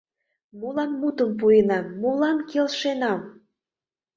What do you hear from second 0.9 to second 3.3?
мутым пуэнам, молан келшенам?